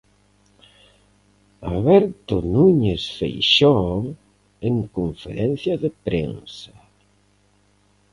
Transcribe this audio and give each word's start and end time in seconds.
Alberto 1.71 2.35
Núñez 2.53 3.03
Feixóo 3.17 3.97
en 4.69 4.75
conferencia 4.97 5.73
de 5.83 5.89
prensa. 6.05 6.73